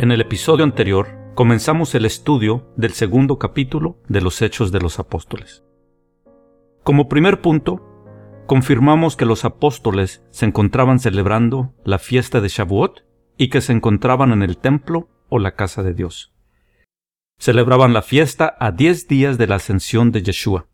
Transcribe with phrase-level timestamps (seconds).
[0.00, 5.00] En el episodio anterior comenzamos el estudio del segundo capítulo de los Hechos de los
[5.00, 5.64] Apóstoles.
[6.84, 7.84] Como primer punto,
[8.46, 13.04] confirmamos que los apóstoles se encontraban celebrando la fiesta de Shavuot
[13.36, 16.32] y que se encontraban en el templo o la casa de Dios.
[17.40, 20.68] Celebraban la fiesta a diez días de la ascensión de Yeshua.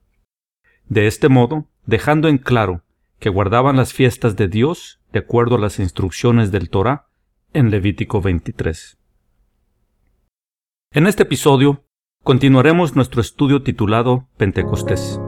[0.91, 2.83] De este modo, dejando en claro
[3.21, 7.07] que guardaban las fiestas de Dios de acuerdo a las instrucciones del Torah
[7.55, 8.99] en Levítico 23.
[10.97, 11.83] En este episodio
[12.23, 15.21] continuaremos nuestro estudio titulado Pentecostés.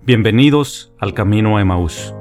[0.00, 2.14] Bienvenidos al Camino a Emaús,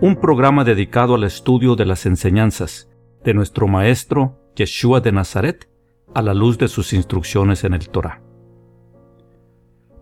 [0.00, 2.90] un programa dedicado al estudio de las enseñanzas
[3.22, 5.70] de nuestro Maestro Yeshua de Nazaret
[6.14, 8.22] a la luz de sus instrucciones en el Torah.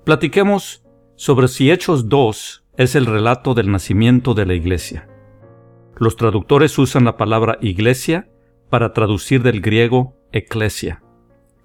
[0.05, 0.83] Platiquemos
[1.17, 5.12] sobre si Hechos 2 es el relato del nacimiento de la Iglesia.
[5.97, 8.29] Los traductores usan la palabra iglesia
[8.71, 11.03] para traducir del griego eclesia,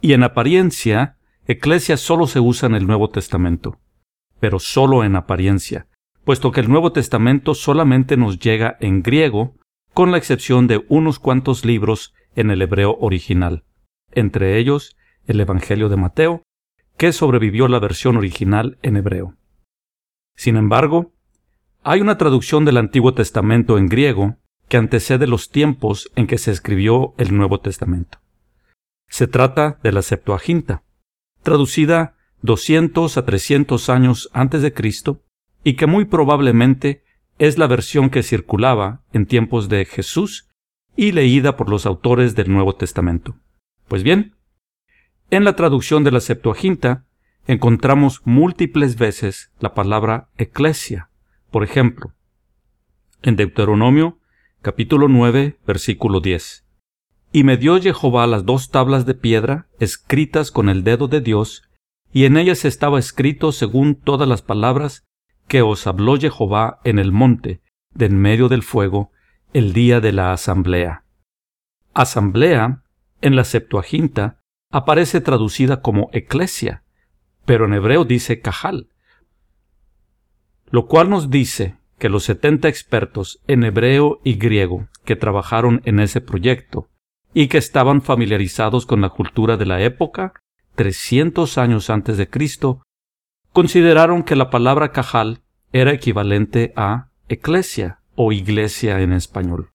[0.02, 3.80] y en apariencia, eclesia solo se usa en el Nuevo Testamento
[4.40, 5.88] pero solo en apariencia,
[6.24, 9.56] puesto que el Nuevo Testamento solamente nos llega en griego,
[9.94, 13.64] con la excepción de unos cuantos libros en el hebreo original,
[14.12, 16.44] entre ellos el Evangelio de Mateo,
[16.98, 19.36] que sobrevivió la versión original en hebreo.
[20.36, 21.14] Sin embargo,
[21.90, 24.36] hay una traducción del Antiguo Testamento en griego
[24.68, 28.18] que antecede los tiempos en que se escribió el Nuevo Testamento.
[29.08, 30.84] Se trata de la Septuaginta,
[31.44, 35.24] traducida 200 a 300 años antes de Cristo
[35.64, 37.06] y que muy probablemente
[37.40, 40.50] es la versión que circulaba en tiempos de Jesús
[40.98, 43.38] y leída por los autores del Nuevo Testamento.
[43.88, 44.36] Pues bien,
[45.32, 47.06] en la traducción de la Septuaginta
[47.48, 51.07] encontramos múltiples veces la palabra eclesia.
[51.52, 52.14] Por ejemplo,
[53.22, 54.20] en Deuteronomio
[54.62, 56.66] capítulo 9 versículo 10.
[57.32, 61.64] Y me dio Jehová las dos tablas de piedra escritas con el dedo de Dios
[62.12, 65.06] y en ellas estaba escrito según todas las palabras
[65.48, 67.62] que os habló Jehová en el monte,
[67.94, 69.12] de en medio del fuego,
[69.54, 71.06] el día de la asamblea.
[71.94, 72.84] Asamblea,
[73.22, 76.84] en la Septuaginta, aparece traducida como eclesia,
[77.46, 78.90] pero en hebreo dice cajal,
[80.70, 86.00] lo cual nos dice que los setenta expertos en hebreo y griego que trabajaron en
[86.00, 86.90] ese proyecto
[87.34, 90.34] y que estaban familiarizados con la cultura de la época
[90.76, 92.84] 300 años antes de Cristo,
[93.52, 95.42] consideraron que la palabra cajal
[95.74, 99.72] era equivalente a eclesia o iglesia en español.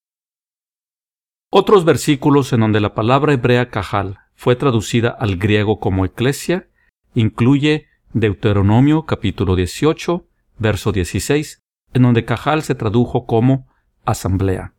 [1.50, 6.68] Otros versículos en donde la palabra hebrea cajal fue traducida al griego como eclesia
[7.14, 10.24] incluye Deuteronomio capítulo 18,
[10.58, 11.60] verso 16,
[11.94, 13.66] en donde cajal se tradujo como
[14.04, 14.74] asamblea.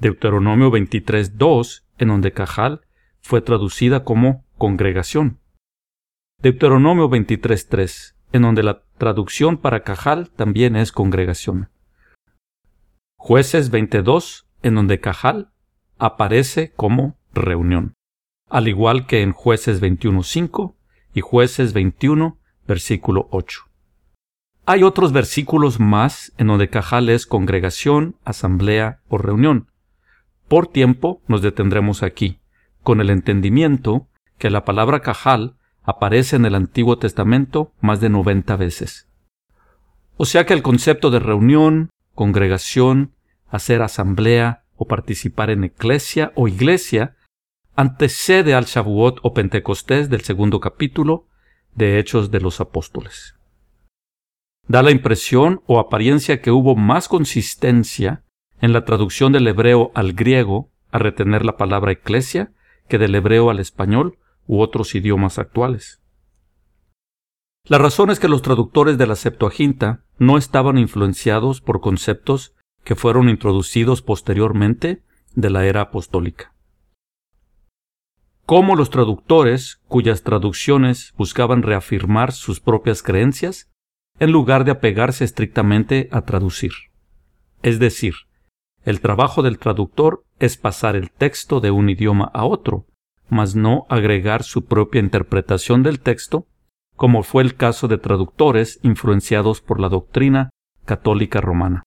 [0.00, 2.80] Deuteronomio 23, 2, en donde cajal
[3.20, 5.38] fue traducida como congregación.
[6.42, 11.68] Deuteronomio 23.3, en donde la traducción para cajal también es congregación.
[13.18, 15.52] Jueces 22, en donde cajal
[15.98, 17.92] aparece como reunión,
[18.48, 20.74] al igual que en Jueces 21.5
[21.12, 23.69] y Jueces 21, versículo 8.
[24.66, 29.68] Hay otros versículos más en donde cajal es congregación, asamblea o reunión.
[30.48, 32.40] Por tiempo nos detendremos aquí,
[32.82, 38.56] con el entendimiento que la palabra cajal aparece en el Antiguo Testamento más de 90
[38.56, 39.08] veces.
[40.16, 43.14] O sea que el concepto de reunión, congregación,
[43.48, 47.16] hacer asamblea o participar en eclesia o iglesia
[47.74, 51.26] antecede al Shavuot o Pentecostés del segundo capítulo
[51.74, 53.39] de Hechos de los Apóstoles.
[54.70, 58.22] Da la impresión o apariencia que hubo más consistencia
[58.60, 62.52] en la traducción del hebreo al griego a retener la palabra eclesia
[62.86, 66.00] que del hebreo al español u otros idiomas actuales.
[67.64, 72.94] La razón es que los traductores de la Septuaginta no estaban influenciados por conceptos que
[72.94, 75.02] fueron introducidos posteriormente
[75.34, 76.54] de la era apostólica.
[78.46, 83.69] Como los traductores, cuyas traducciones buscaban reafirmar sus propias creencias,
[84.20, 86.72] en lugar de apegarse estrictamente a traducir.
[87.62, 88.14] Es decir,
[88.84, 92.86] el trabajo del traductor es pasar el texto de un idioma a otro,
[93.28, 96.46] mas no agregar su propia interpretación del texto,
[96.96, 100.50] como fue el caso de traductores influenciados por la doctrina
[100.84, 101.82] católica romana.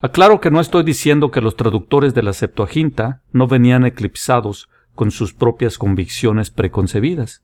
[0.00, 5.10] Aclaro que no estoy diciendo que los traductores de la Septuaginta no venían eclipsados con
[5.10, 7.43] sus propias convicciones preconcebidas.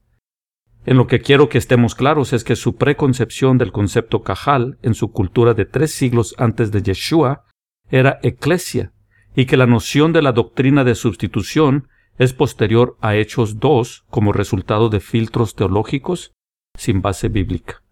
[0.87, 4.95] En lo que quiero que estemos claros es que su preconcepción del concepto cajal en
[4.95, 7.45] su cultura de tres siglos antes de Yeshua
[7.91, 8.93] era eclesia
[9.37, 11.89] y que la noción de la doctrina de sustitución
[12.19, 16.33] es posterior a Hechos 2 como resultado de filtros teológicos
[16.77, 17.83] sin base bíblica.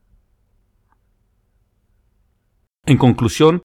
[2.87, 3.63] En conclusión,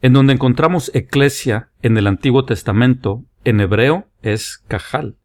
[0.00, 5.16] en donde encontramos eclesia en el Antiguo Testamento, en hebreo es cajal,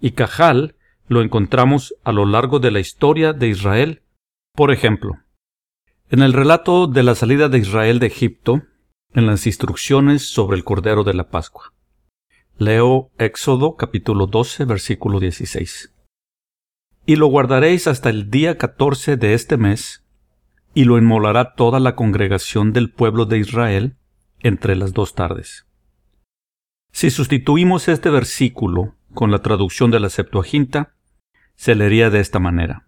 [0.00, 0.74] y cajal
[1.08, 4.02] lo encontramos a lo largo de la historia de Israel.
[4.54, 5.18] Por ejemplo,
[6.10, 8.62] en el relato de la salida de Israel de Egipto,
[9.14, 11.72] en las instrucciones sobre el Cordero de la Pascua.
[12.58, 15.94] Leo Éxodo capítulo 12 versículo 16.
[17.06, 20.04] Y lo guardaréis hasta el día 14 de este mes,
[20.74, 23.96] y lo inmolará toda la congregación del pueblo de Israel
[24.40, 25.66] entre las dos tardes.
[26.92, 30.97] Si sustituimos este versículo con la traducción de la Septuaginta,
[31.58, 32.86] se leería de esta manera.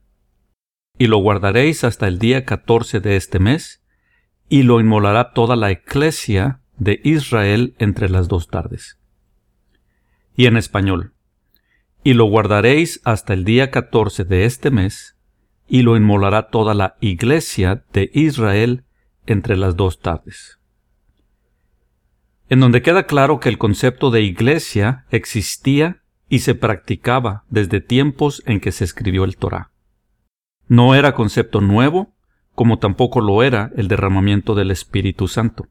[0.97, 3.83] Y lo guardaréis hasta el día 14 de este mes,
[4.49, 9.01] y lo inmolará toda la eclesia de Israel entre las dos tardes.
[10.37, 11.15] Y en español,
[12.05, 15.17] y lo guardaréis hasta el día 14 de este mes,
[15.67, 18.85] y lo inmolará toda la iglesia de Israel
[19.27, 20.61] entre las dos tardes.
[22.49, 28.43] En donde queda claro que el concepto de iglesia existía y se practicaba desde tiempos
[28.47, 29.73] en que se escribió el Torá.
[30.69, 32.15] No era concepto nuevo,
[32.55, 35.67] como tampoco lo era el derramamiento del Espíritu Santo.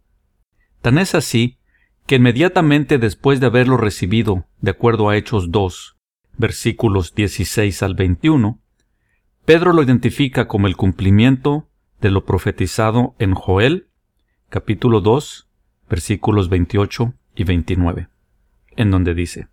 [0.81, 1.57] Tan es así
[2.05, 5.95] que inmediatamente después de haberlo recibido, de acuerdo a Hechos 2,
[6.37, 8.59] versículos 16 al 21,
[9.45, 11.69] Pedro lo identifica como el cumplimiento
[12.01, 13.87] de lo profetizado en Joel,
[14.49, 15.47] capítulo 2,
[15.89, 18.09] versículos 28 y 29,
[18.75, 19.47] en donde dice,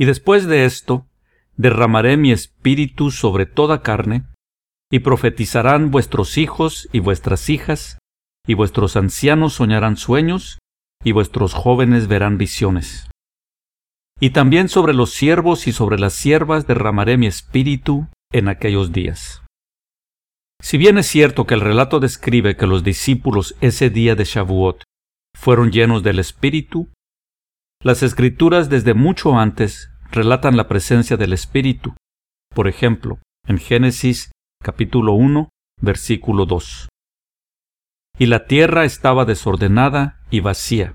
[0.00, 1.06] Y después de esto,
[1.58, 4.24] derramaré mi espíritu sobre toda carne,
[4.90, 7.98] y profetizarán vuestros hijos y vuestras hijas,
[8.46, 10.58] y vuestros ancianos soñarán sueños,
[11.04, 13.10] y vuestros jóvenes verán visiones.
[14.18, 19.42] Y también sobre los siervos y sobre las siervas derramaré mi espíritu en aquellos días.
[20.62, 24.82] Si bien es cierto que el relato describe que los discípulos ese día de Shavuot
[25.38, 26.88] fueron llenos del Espíritu,
[27.82, 31.94] las escrituras desde mucho antes relatan la presencia del Espíritu.
[32.54, 34.32] Por ejemplo, en Génesis
[34.62, 35.48] capítulo 1,
[35.80, 36.88] versículo 2.
[38.18, 40.94] Y la tierra estaba desordenada y vacía,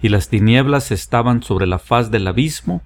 [0.00, 2.82] y las tinieblas estaban sobre la faz del abismo,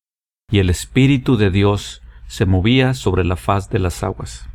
[0.50, 4.48] y el Espíritu de Dios se movía sobre la faz de las aguas.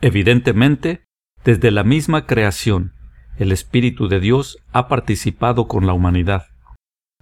[0.00, 1.04] Evidentemente,
[1.44, 2.94] desde la misma creación,
[3.36, 6.51] el Espíritu de Dios ha participado con la humanidad.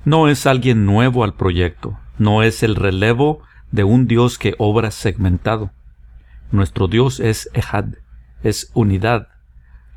[0.05, 4.91] No es alguien nuevo al proyecto, no es el relevo de un Dios que obra
[4.91, 5.73] segmentado.
[6.51, 7.85] Nuestro Dios es Ejad,
[8.43, 9.29] es unidad.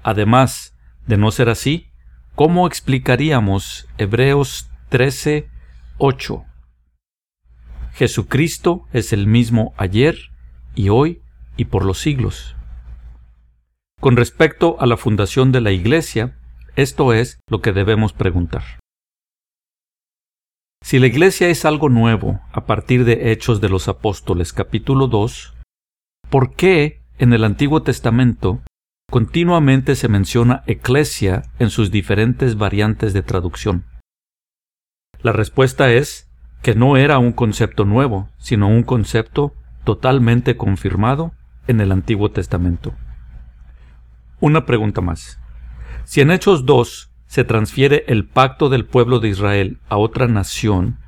[0.04, 0.76] Además,
[1.08, 1.88] de no ser así,
[2.36, 5.50] ¿cómo explicaríamos Hebreos 13,
[5.98, 6.44] 8?
[7.94, 10.18] Jesucristo es el mismo ayer
[10.76, 11.22] y hoy
[11.56, 12.58] y por los siglos.
[14.02, 16.38] Con respecto a la fundación de la Iglesia,
[16.76, 18.83] esto es lo que debemos preguntar.
[20.84, 25.54] Si la Iglesia es algo nuevo a partir de Hechos de los Apóstoles capítulo 2,
[26.30, 28.62] ¿por qué en el Antiguo Testamento
[29.10, 33.86] continuamente se menciona eclesia en sus diferentes variantes de traducción?
[35.22, 36.30] La respuesta es
[36.62, 39.54] que no era un concepto nuevo, sino un concepto
[39.86, 41.32] totalmente confirmado
[41.66, 42.94] en el Antiguo Testamento.
[44.42, 45.40] Una pregunta más.
[46.04, 51.00] Si en Hechos 2 se transfiere el pacto del pueblo de Israel a otra nación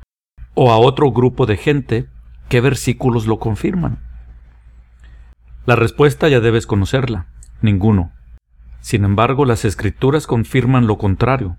[0.54, 2.08] o a otro grupo de gente,
[2.48, 4.00] ¿qué versículos lo confirman?
[5.66, 7.28] La respuesta ya debes conocerla.
[7.62, 8.10] Ninguno.
[8.80, 11.58] Sin embargo, las escrituras confirman lo contrario.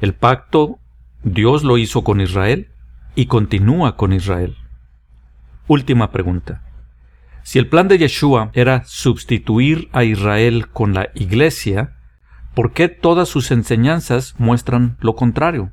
[0.00, 0.78] El pacto
[1.24, 2.70] Dios lo hizo con Israel
[3.16, 4.56] y continúa con Israel.
[5.66, 6.62] Última pregunta.
[7.42, 11.96] Si el plan de Yeshua era sustituir a Israel con la Iglesia,
[12.54, 15.72] ¿por qué todas sus enseñanzas muestran lo contrario?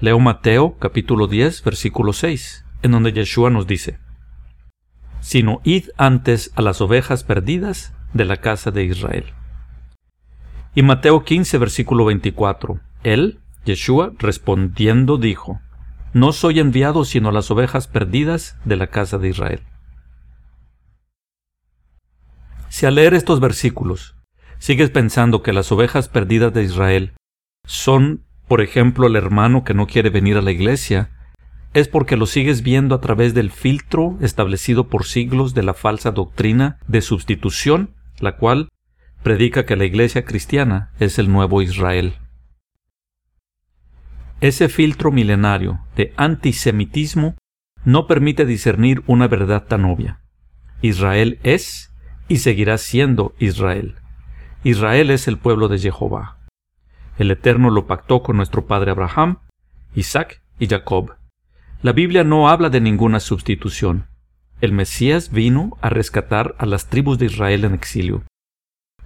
[0.00, 3.98] Leo Mateo capítulo 10 versículo 6, en donde Yeshua nos dice,
[5.20, 9.34] sino id antes a las ovejas perdidas de la casa de Israel.
[10.74, 12.80] Y Mateo 15, versículo 24.
[13.02, 15.60] Él, Yeshua, respondiendo, dijo,
[16.12, 19.62] No soy enviado sino a las ovejas perdidas de la casa de Israel.
[22.68, 24.14] Si al leer estos versículos
[24.60, 27.14] sigues pensando que las ovejas perdidas de Israel
[27.64, 31.10] son, por ejemplo, el hermano que no quiere venir a la iglesia,
[31.72, 36.10] es porque lo sigues viendo a través del filtro establecido por siglos de la falsa
[36.10, 38.68] doctrina de sustitución, la cual
[39.22, 42.14] predica que la iglesia cristiana es el nuevo Israel.
[44.40, 47.36] Ese filtro milenario de antisemitismo
[47.84, 50.20] no permite discernir una verdad tan obvia.
[50.82, 51.92] Israel es
[52.28, 53.99] y seguirá siendo Israel.
[54.62, 56.36] Israel es el pueblo de Jehová.
[57.16, 59.38] El Eterno lo pactó con nuestro padre Abraham,
[59.94, 61.14] Isaac y Jacob.
[61.80, 64.08] La Biblia no habla de ninguna sustitución.
[64.60, 68.22] El Mesías vino a rescatar a las tribus de Israel en exilio.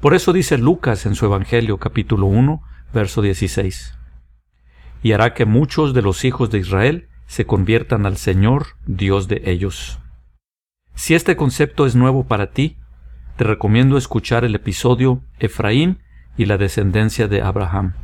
[0.01, 2.61] Por eso dice Lucas en su Evangelio capítulo 1,
[2.93, 3.97] verso 16.
[5.05, 9.43] Y hará que muchos de los hijos de Israel se conviertan al Señor, Dios de
[9.47, 10.01] ellos.
[10.97, 12.77] Si este concepto es nuevo para ti,
[13.37, 15.99] te recomiendo escuchar el episodio Efraín
[16.37, 17.95] y la descendencia de Abraham,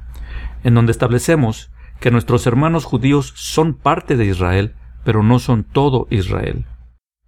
[0.64, 1.70] en donde establecemos
[2.00, 6.66] que nuestros hermanos judíos son parte de Israel, pero no son todo Israel.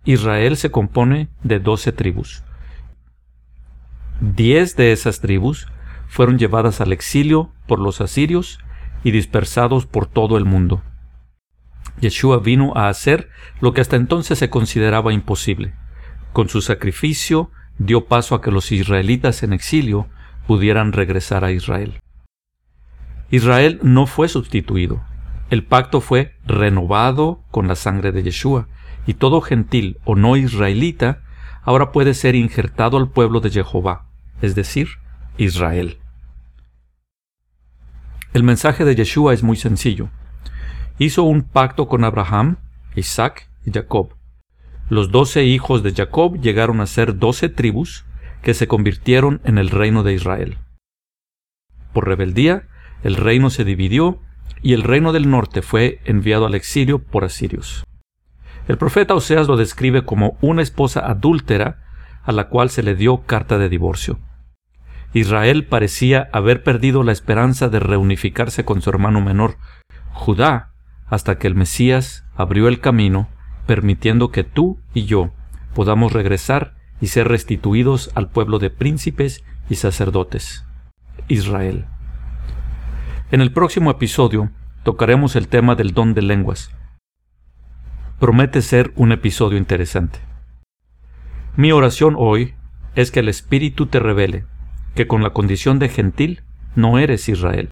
[0.04, 2.42] Israel se compone de doce tribus.
[4.20, 5.68] Diez de esas tribus
[6.08, 8.58] fueron llevadas al exilio por los asirios
[9.04, 10.82] y dispersados por todo el mundo.
[12.00, 13.28] Yeshua vino a hacer
[13.60, 15.74] lo que hasta entonces se consideraba imposible.
[16.32, 17.50] Con su sacrificio
[17.86, 20.06] dio paso a que los israelitas en exilio
[20.46, 22.00] pudieran regresar a Israel.
[23.30, 25.02] Israel no fue sustituido.
[25.50, 28.68] El pacto fue renovado con la sangre de Yeshua,
[29.06, 31.22] y todo gentil o no israelita
[31.62, 34.06] ahora puede ser injertado al pueblo de Jehová,
[34.40, 34.88] es decir,
[35.38, 35.98] Israel.
[38.32, 40.08] El mensaje de Yeshua es muy sencillo
[40.98, 42.56] hizo un pacto con Abraham,
[42.94, 44.14] Isaac y Jacob.
[44.92, 48.04] Los doce hijos de Jacob llegaron a ser doce tribus
[48.42, 50.58] que se convirtieron en el reino de Israel.
[51.94, 52.68] Por rebeldía,
[53.02, 54.20] el reino se dividió
[54.60, 57.86] y el reino del norte fue enviado al exilio por asirios.
[58.68, 61.84] El profeta Oseas lo describe como una esposa adúltera
[62.22, 64.18] a la cual se le dio carta de divorcio.
[65.14, 69.56] Israel parecía haber perdido la esperanza de reunificarse con su hermano menor,
[70.10, 70.74] Judá,
[71.06, 73.30] hasta que el Mesías abrió el camino,
[73.66, 75.32] permitiendo que tú y yo
[75.74, 80.64] podamos regresar y ser restituidos al pueblo de príncipes y sacerdotes,
[81.28, 81.86] Israel.
[83.30, 84.50] En el próximo episodio
[84.82, 86.70] tocaremos el tema del don de lenguas.
[88.18, 90.20] Promete ser un episodio interesante.
[91.56, 92.54] Mi oración hoy
[92.94, 94.44] es que el Espíritu te revele
[94.94, 96.42] que con la condición de gentil
[96.74, 97.70] no eres Israel.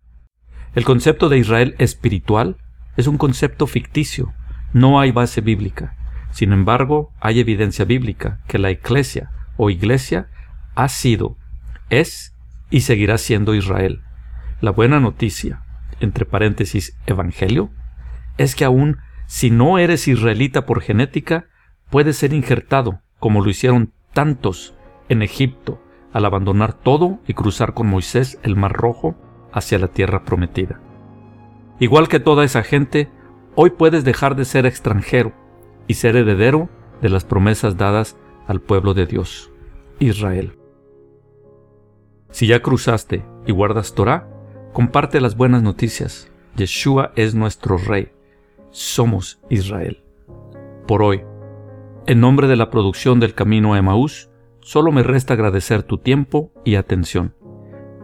[0.74, 2.56] El concepto de Israel espiritual
[2.96, 4.32] es un concepto ficticio,
[4.72, 5.96] no hay base bíblica.
[6.30, 10.28] Sin embargo, hay evidencia bíblica que la iglesia o iglesia
[10.74, 11.36] ha sido,
[11.88, 12.34] es
[12.70, 14.02] y seguirá siendo Israel.
[14.60, 15.62] La buena noticia,
[16.00, 17.70] entre paréntesis, evangelio,
[18.38, 21.46] es que aún si no eres israelita por genética,
[21.88, 24.74] puedes ser injertado, como lo hicieron tantos
[25.08, 25.80] en Egipto,
[26.12, 29.16] al abandonar todo y cruzar con Moisés el Mar Rojo
[29.52, 30.80] hacia la tierra prometida.
[31.78, 33.08] Igual que toda esa gente,
[33.62, 35.34] hoy puedes dejar de ser extranjero
[35.86, 36.70] y ser heredero
[37.02, 39.52] de las promesas dadas al pueblo de Dios,
[39.98, 40.56] Israel.
[42.30, 44.30] Si ya cruzaste y guardas Torah,
[44.72, 46.32] comparte las buenas noticias.
[46.56, 48.12] Yeshua es nuestro Rey.
[48.70, 50.02] Somos Israel.
[50.86, 51.22] Por hoy,
[52.06, 56.50] en nombre de la producción del Camino a Emaús, solo me resta agradecer tu tiempo
[56.64, 57.34] y atención.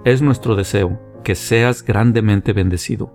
[0.05, 3.11] Es nuestro deseo que seas grandemente bendecido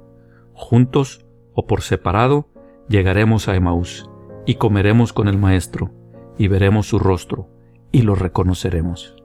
[0.54, 2.48] juntos o por separado,
[2.88, 4.10] llegaremos a Emaús
[4.46, 5.92] y comeremos con el Maestro
[6.38, 7.48] y veremos su rostro
[7.92, 9.16] y lo reconoceremos.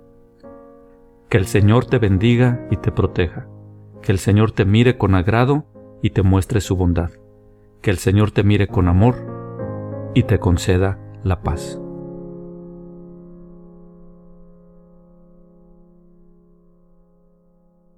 [1.28, 3.48] Que el Señor te bendiga y te proteja.
[4.02, 5.66] Que el Señor te mire con agrado
[6.02, 7.10] y te muestre su bondad.
[7.80, 11.80] Que el Señor te mire con amor y te conceda la paz.